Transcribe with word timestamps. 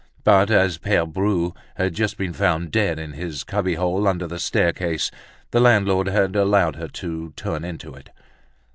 But, 0.23 0.49
as 0.49 0.79
Pere 0.79 1.05
Bru 1.05 1.53
had 1.75 1.93
just 1.93 2.17
been 2.17 2.33
found 2.33 2.71
dead 2.71 2.97
in 2.97 3.13
his 3.13 3.43
cubbyhole 3.43 4.07
under 4.07 4.25
the 4.25 4.39
staircase, 4.39 5.11
the 5.51 5.59
landlord 5.59 6.07
had 6.07 6.35
allowed 6.35 6.75
her 6.77 6.87
to 6.87 7.33
turn 7.37 7.63
into 7.63 7.93
it. 7.93 8.09